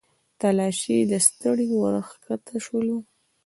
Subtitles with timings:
[0.39, 2.97] تلاشۍ ته ستړي ورښکته شولو.